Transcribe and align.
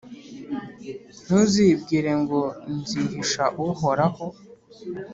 Ntuzibwire 1.23 2.11
ngo 2.21 2.41
«Nzihisha 2.75 3.43
Uhoraho, 3.65 4.25